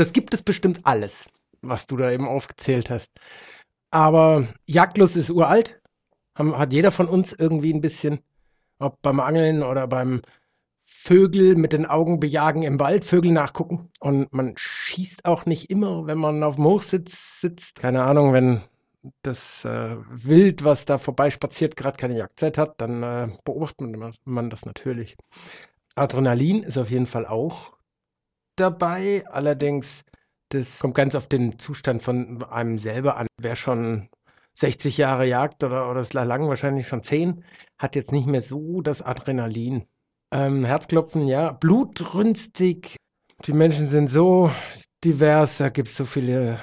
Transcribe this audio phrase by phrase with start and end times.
[0.00, 1.26] das gibt es bestimmt alles,
[1.60, 3.10] was du da eben aufgezählt hast.
[3.90, 5.78] Aber Jagdlust ist uralt.
[6.34, 8.20] Hat jeder von uns irgendwie ein bisschen,
[8.78, 10.22] ob beim Angeln oder beim
[10.86, 13.90] Vögel mit den Augen bejagen im Wald, Vögel nachgucken.
[14.00, 17.80] Und man schießt auch nicht immer, wenn man auf dem Hochsitz sitzt.
[17.80, 18.62] Keine Ahnung, wenn
[19.20, 24.48] das äh, Wild, was da vorbeispaziert, gerade keine Jagdzeit hat, dann äh, beobachtet man, man
[24.48, 25.18] das natürlich.
[25.94, 27.74] Adrenalin ist auf jeden Fall auch
[28.60, 29.24] dabei.
[29.30, 30.04] Allerdings,
[30.50, 33.26] das kommt ganz auf den Zustand von einem selber an.
[33.38, 34.08] Wer schon
[34.54, 37.44] 60 Jahre jagt oder, oder es lang wahrscheinlich schon 10,
[37.78, 39.86] hat jetzt nicht mehr so das Adrenalin.
[40.32, 41.52] Ähm, Herzklopfen, ja.
[41.52, 42.96] Blutrünstig.
[43.46, 44.50] Die Menschen sind so
[45.02, 46.60] divers, da gibt es so viele,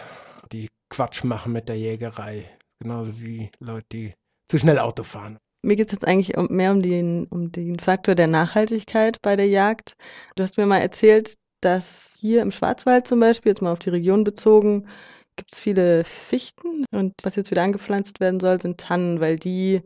[0.52, 2.45] die Quatsch machen mit der Jägerei.
[2.79, 4.13] Genauso wie Leute, die
[4.48, 5.38] zu schnell Auto fahren.
[5.63, 9.48] Mir geht es jetzt eigentlich mehr um den, um den Faktor der Nachhaltigkeit bei der
[9.48, 9.93] Jagd.
[10.35, 13.89] Du hast mir mal erzählt, dass hier im Schwarzwald zum Beispiel, jetzt mal auf die
[13.89, 14.88] Region bezogen,
[15.35, 19.82] gibt es viele Fichten und was jetzt wieder angepflanzt werden soll, sind Tannen, weil die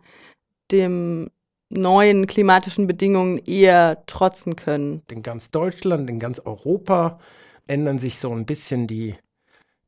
[0.72, 1.30] dem
[1.70, 5.02] neuen klimatischen Bedingungen eher trotzen können.
[5.09, 7.20] In ganz Deutschland, in ganz Europa
[7.68, 9.16] ändern sich so ein bisschen die,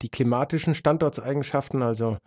[0.02, 2.18] die klimatischen Standortseigenschaften, also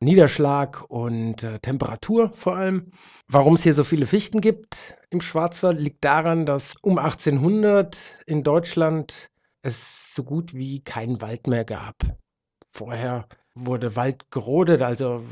[0.00, 2.90] Niederschlag und äh, Temperatur vor allem.
[3.28, 4.76] Warum es hier so viele Fichten gibt
[5.08, 9.30] im Schwarzwald, liegt daran, dass um 1800 in Deutschland
[9.62, 11.96] es so gut wie keinen Wald mehr gab.
[12.72, 15.24] Vorher wurde Wald gerodet, also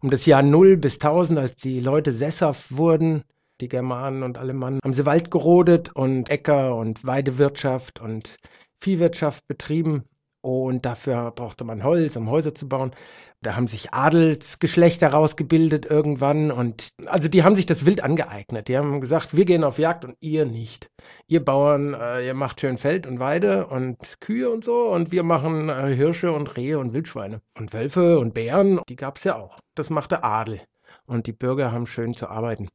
[0.00, 3.24] um das Jahr 0 bis 1000, als die Leute sesshaft wurden,
[3.60, 8.36] die Germanen und Alemannen, haben sie Wald gerodet und Äcker und Weidewirtschaft und
[8.80, 10.04] Viehwirtschaft betrieben.
[10.40, 12.92] Und dafür brauchte man Holz, um Häuser zu bauen.
[13.40, 18.66] Da haben sich Adelsgeschlechter rausgebildet irgendwann und also die haben sich das wild angeeignet.
[18.66, 20.90] Die haben gesagt, wir gehen auf Jagd und ihr nicht.
[21.28, 25.22] Ihr Bauern, äh, ihr macht schön Feld und Weide und Kühe und so und wir
[25.22, 27.40] machen äh, Hirsche und Rehe und Wildschweine.
[27.56, 29.60] Und Wölfe und Bären, die gab es ja auch.
[29.76, 30.60] Das machte Adel.
[31.06, 32.68] Und die Bürger haben schön zu arbeiten.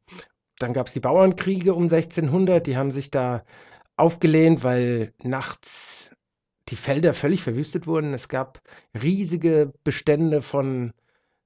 [0.60, 3.44] Dann gab es die Bauernkriege um 1600, die haben sich da
[3.98, 6.10] aufgelehnt, weil nachts
[6.70, 8.14] die Felder völlig verwüstet wurden.
[8.14, 8.62] Es gab
[9.02, 10.94] riesige Bestände von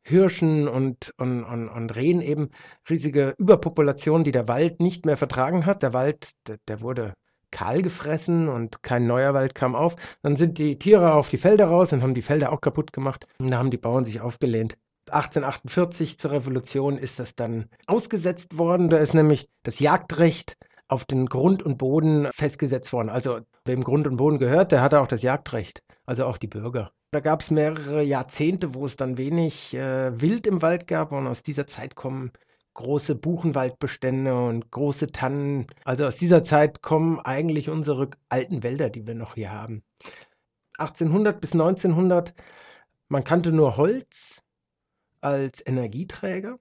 [0.04, 2.50] Hirschen und, und, und, und Rehen eben,
[2.90, 5.84] riesige Überpopulationen, die der Wald nicht mehr vertragen hat.
[5.84, 7.14] Der Wald, der, der wurde
[7.52, 9.96] kahl gefressen und kein neuer Wald kam auf.
[10.22, 13.28] Dann sind die Tiere auf die Felder raus und haben die Felder auch kaputt gemacht.
[13.40, 14.78] Und da haben die Bauern sich aufgelehnt.
[15.10, 18.90] 1848 zur Revolution ist das dann ausgesetzt worden.
[18.90, 23.10] Da ist nämlich das Jagdrecht auf den Grund und Boden festgesetzt worden.
[23.10, 26.92] Also wem Grund und Boden gehört, der hatte auch das Jagdrecht, also auch die Bürger.
[27.12, 31.28] Da gab es mehrere Jahrzehnte, wo es dann wenig äh, Wild im Wald gab und
[31.28, 32.32] aus dieser Zeit kommen
[32.74, 35.68] große Buchenwaldbestände und große Tannen.
[35.84, 39.84] Also aus dieser Zeit kommen eigentlich unsere alten Wälder, die wir noch hier haben.
[40.78, 42.34] 1800 bis 1900,
[43.10, 44.44] man kannte nur Holz
[45.22, 46.60] als Energieträger.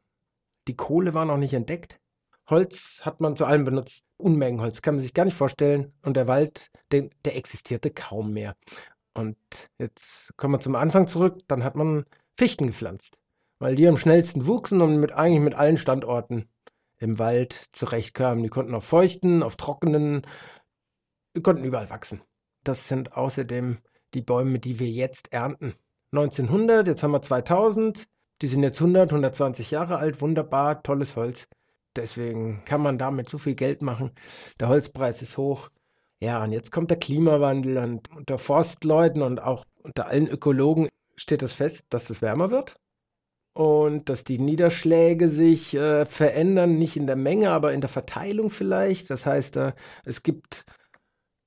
[0.68, 2.00] Die Kohle war noch nicht entdeckt.
[2.48, 4.04] Holz hat man zu allem benutzt.
[4.18, 5.92] Unmengen Holz, kann man sich gar nicht vorstellen.
[6.02, 8.56] Und der Wald, der, der existierte kaum mehr.
[9.14, 9.36] Und
[9.78, 11.40] jetzt kommen wir zum Anfang zurück.
[11.48, 12.04] Dann hat man
[12.36, 13.18] Fichten gepflanzt,
[13.58, 16.48] weil die am schnellsten wuchsen und mit, eigentlich mit allen Standorten
[16.98, 18.42] im Wald zurechtkamen.
[18.42, 20.26] Die konnten auf feuchten, auf trockenen,
[21.34, 22.22] die konnten überall wachsen.
[22.62, 23.78] Das sind außerdem
[24.14, 25.74] die Bäume, die wir jetzt ernten.
[26.12, 28.06] 1900, jetzt haben wir 2000,
[28.42, 31.46] die sind jetzt 100, 120 Jahre alt, wunderbar, tolles Holz.
[31.96, 34.12] Deswegen kann man damit so viel Geld machen.
[34.60, 35.70] Der Holzpreis ist hoch.
[36.20, 41.42] Ja, und jetzt kommt der Klimawandel und unter Forstleuten und auch unter allen Ökologen steht
[41.42, 42.76] es das fest, dass es wärmer wird
[43.56, 48.50] und dass die Niederschläge sich äh, verändern, nicht in der Menge, aber in der Verteilung
[48.50, 49.08] vielleicht.
[49.08, 49.72] Das heißt, äh,
[50.04, 50.66] es gibt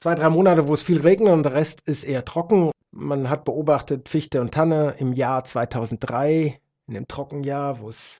[0.02, 2.72] zwei, drei Monate, wo es viel regnet und der Rest ist eher trocken.
[2.92, 8.20] Man hat beobachtet, Fichte und Tanne im Jahr 2003, in dem Trockenjahr, wo es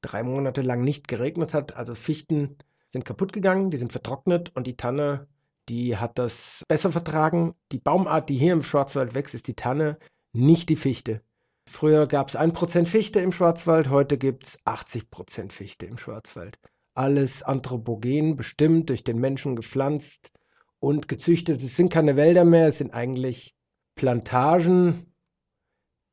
[0.00, 1.76] drei Monate lang nicht geregnet hat.
[1.76, 2.56] Also Fichten
[2.90, 5.26] sind kaputt gegangen, die sind vertrocknet und die Tanne,
[5.68, 7.54] die hat das besser vertragen.
[7.72, 9.98] Die Baumart, die hier im Schwarzwald wächst, ist die Tanne,
[10.32, 11.22] nicht die Fichte.
[11.70, 16.58] Früher gab es 1% Fichte im Schwarzwald, heute gibt es 80% Fichte im Schwarzwald.
[16.94, 20.32] Alles anthropogen, bestimmt, durch den Menschen gepflanzt
[20.80, 21.62] und gezüchtet.
[21.62, 23.54] Es sind keine Wälder mehr, es sind eigentlich
[23.94, 25.12] Plantagen,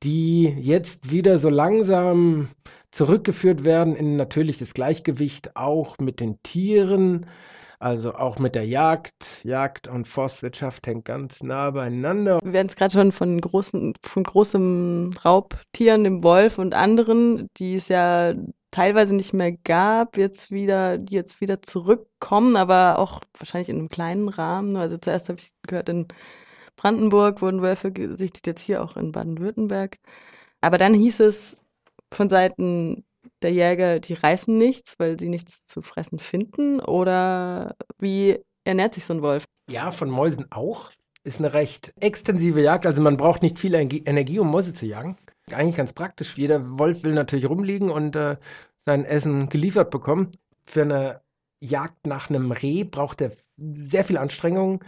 [0.04, 2.50] die jetzt wieder so langsam
[2.96, 7.26] zurückgeführt werden in natürliches Gleichgewicht, auch mit den Tieren,
[7.78, 9.44] also auch mit der Jagd.
[9.44, 12.40] Jagd und Forstwirtschaft hängt ganz nah beieinander.
[12.42, 17.76] Wir werden es gerade schon von großen, von großem Raubtieren, dem Wolf und anderen, die
[17.76, 18.34] es ja
[18.72, 23.90] teilweise nicht mehr gab, jetzt wieder, die jetzt wieder zurückkommen, aber auch wahrscheinlich in einem
[23.90, 24.78] kleinen Rahmen.
[24.78, 26.08] Also zuerst habe ich gehört in
[26.78, 29.98] Brandenburg wurden Wölfe gesichtet, jetzt hier auch in Baden-Württemberg.
[30.62, 31.58] Aber dann hieß es
[32.14, 33.06] von Seiten
[33.42, 36.80] der Jäger, die reißen nichts, weil sie nichts zu fressen finden?
[36.80, 39.46] Oder wie ernährt sich so ein Wolf?
[39.70, 40.92] Ja, von Mäusen auch.
[41.24, 42.86] Ist eine recht extensive Jagd.
[42.86, 45.18] Also man braucht nicht viel Energie, um Mäuse zu jagen.
[45.52, 46.38] Eigentlich ganz praktisch.
[46.38, 48.38] Jeder Wolf will natürlich rumliegen und äh,
[48.86, 50.32] sein Essen geliefert bekommen.
[50.66, 51.22] Für eine
[51.62, 54.84] Jagd nach einem Reh braucht er sehr viel Anstrengung.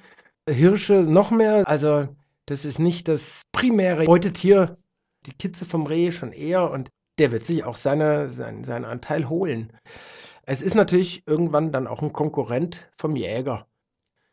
[0.47, 1.67] Hirsche noch mehr.
[1.67, 2.07] Also
[2.45, 4.77] das ist nicht das primäre Beutetier.
[5.25, 9.29] Die Kitze vom Reh schon eher und der wird sich auch seine, seinen, seinen Anteil
[9.29, 9.73] holen.
[10.43, 13.67] Es ist natürlich irgendwann dann auch ein Konkurrent vom Jäger.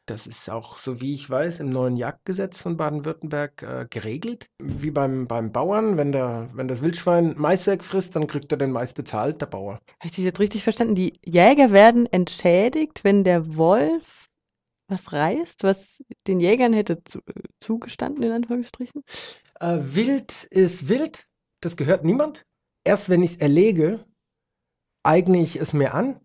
[0.07, 4.51] Das ist auch, so wie ich weiß, im neuen Jagdgesetz von Baden-Württemberg äh, geregelt.
[4.59, 8.71] Wie beim, beim Bauern, wenn, der, wenn das Wildschwein Mais wegfrisst, dann kriegt er den
[8.71, 9.75] Mais bezahlt, der Bauer.
[9.75, 10.95] Habe ich das jetzt richtig verstanden?
[10.95, 14.29] Die Jäger werden entschädigt, wenn der Wolf
[14.89, 17.21] was reißt, was den Jägern hätte zu,
[17.59, 19.03] zugestanden, in Anführungsstrichen?
[19.59, 21.27] Äh, wild ist wild,
[21.61, 22.45] das gehört niemand.
[22.85, 24.05] Erst wenn ich es erlege,
[25.03, 26.21] eigne ich es mir an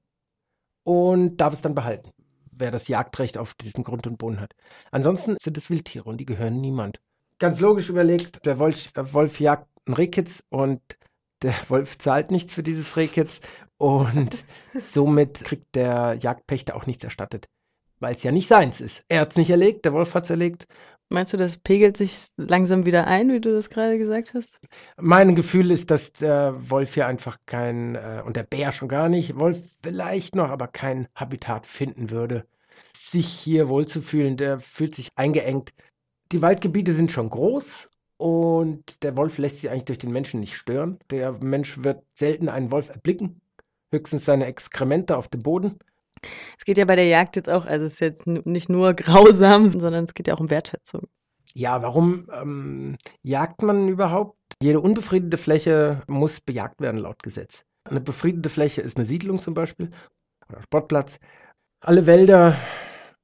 [0.83, 2.11] und darf es dann behalten
[2.59, 4.53] wer das Jagdrecht auf diesem Grund und Boden hat.
[4.91, 6.99] Ansonsten sind es Wildtiere und die gehören niemand.
[7.39, 10.81] Ganz logisch überlegt, der Wolf, der Wolf jagt ein Rehkitz und
[11.41, 13.39] der Wolf zahlt nichts für dieses Rehkitz
[13.77, 14.43] und
[14.79, 17.47] somit kriegt der Jagdpächter auch nichts erstattet,
[17.99, 19.03] weil es ja nicht seins ist.
[19.07, 20.67] Er hat es nicht erlegt, der Wolf hat es erlegt.
[21.11, 24.59] Meinst du, das pegelt sich langsam wieder ein, wie du das gerade gesagt hast?
[24.97, 29.09] Mein Gefühl ist, dass der Wolf hier einfach kein, äh, und der Bär schon gar
[29.09, 32.45] nicht, Wolf vielleicht noch, aber kein Habitat finden würde,
[32.95, 34.37] sich hier wohlzufühlen.
[34.37, 35.73] Der fühlt sich eingeengt.
[36.31, 40.55] Die Waldgebiete sind schon groß und der Wolf lässt sich eigentlich durch den Menschen nicht
[40.55, 40.99] stören.
[41.09, 43.41] Der Mensch wird selten einen Wolf erblicken,
[43.91, 45.79] höchstens seine Exkremente auf dem Boden.
[46.57, 49.69] Es geht ja bei der Jagd jetzt auch, also es ist jetzt nicht nur grausam,
[49.69, 51.07] sondern es geht ja auch um Wertschätzung.
[51.53, 54.37] Ja, warum ähm, jagt man überhaupt?
[54.61, 57.63] Jede unbefriedete Fläche muss bejagt werden laut Gesetz.
[57.85, 59.89] Eine befriedete Fläche ist eine Siedlung zum Beispiel
[60.47, 61.19] oder Sportplatz.
[61.81, 62.55] Alle Wälder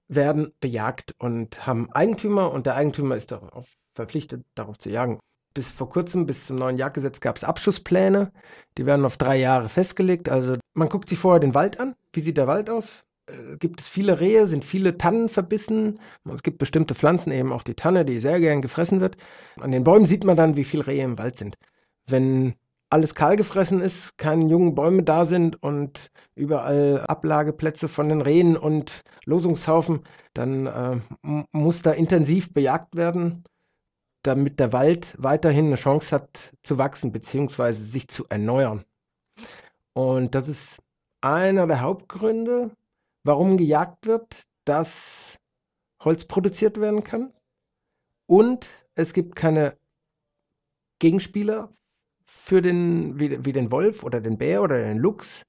[0.08, 5.20] werden bejagt und haben Eigentümer und der Eigentümer ist darauf verpflichtet, darauf zu jagen.
[5.54, 8.32] Bis vor kurzem, bis zum neuen Jagdgesetz, gab es Abschusspläne.
[8.78, 10.30] Die werden auf drei Jahre festgelegt.
[10.30, 11.96] Also man guckt sich vorher den Wald an.
[12.14, 13.06] Wie sieht der Wald aus?
[13.28, 14.48] Äh, gibt es viele Rehe?
[14.48, 16.00] Sind viele Tannen verbissen?
[16.32, 19.18] Es gibt bestimmte Pflanzen, eben auch die Tanne, die sehr gern gefressen wird.
[19.60, 21.58] An den Bäumen sieht man dann, wie viele Rehe im Wald sind.
[22.08, 22.56] Wenn
[22.90, 28.56] alles kahl gefressen ist, keine jungen Bäume da sind und überall Ablageplätze von den Rehen
[28.58, 30.02] und Losungshaufen,
[30.34, 31.00] dann äh,
[31.52, 33.44] muss da intensiv bejagt werden,
[34.24, 37.72] damit der Wald weiterhin eine Chance hat zu wachsen bzw.
[37.74, 38.84] sich zu erneuern.
[39.96, 40.82] Und das ist
[41.22, 42.72] einer der Hauptgründe,
[43.24, 45.38] warum gejagt wird, dass
[46.04, 47.34] Holz produziert werden kann.
[48.28, 49.78] Und es gibt keine
[51.00, 51.74] Gegenspieler
[52.24, 55.44] für den, wie, wie den Wolf oder den Bär oder den Luchs,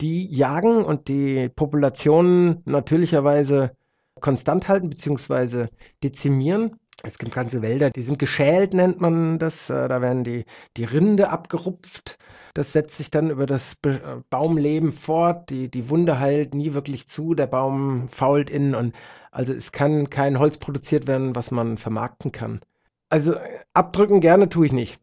[0.00, 3.76] die jagen und die Populationen natürlicherweise
[4.20, 5.68] konstant halten bzw.
[6.02, 6.80] dezimieren.
[7.02, 9.68] Es gibt ganze Wälder, die sind geschält, nennt man das.
[9.68, 10.44] Äh, da werden die,
[10.76, 12.18] die Rinde abgerupft.
[12.54, 13.98] Das setzt sich dann über das äh,
[14.30, 15.50] Baumleben fort.
[15.50, 17.34] Die, die Wunde heilt nie wirklich zu.
[17.34, 18.74] Der Baum fault innen.
[18.74, 18.94] Und
[19.32, 22.60] also es kann kein Holz produziert werden, was man vermarkten kann.
[23.08, 23.34] Also
[23.74, 24.98] abdrücken gerne tue ich nicht.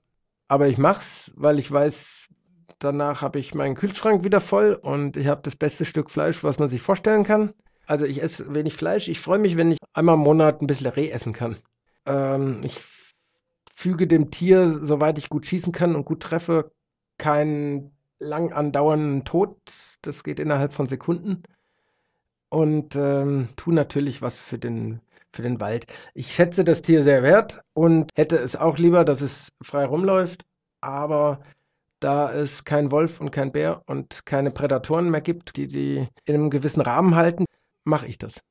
[0.48, 2.28] Aber ich mach's, weil ich weiß,
[2.80, 6.60] danach habe ich meinen Kühlschrank wieder voll und ich habe das beste Stück Fleisch, was
[6.60, 7.54] man sich vorstellen kann.
[7.86, 9.08] Also ich esse wenig Fleisch.
[9.08, 11.58] Ich freue mich, wenn ich einmal im Monat ein bisschen Reh essen kann.
[12.06, 12.80] Ähm, ich
[13.76, 16.72] füge dem Tier, soweit ich gut schießen kann und gut treffe,
[17.18, 19.58] keinen lang andauernden Tod.
[20.02, 21.44] Das geht innerhalb von Sekunden.
[22.50, 25.02] Und ähm, tu natürlich was für den
[25.34, 25.88] für den Wald.
[26.14, 30.44] Ich schätze das Tier sehr wert und hätte es auch lieber, dass es frei rumläuft.
[30.82, 31.42] Aber
[32.00, 36.36] da es kein Wolf und kein Bär und keine Prädatoren mehr gibt, die sie in
[36.36, 37.46] einem gewissen Rahmen halten,
[37.86, 38.42] mache ich das.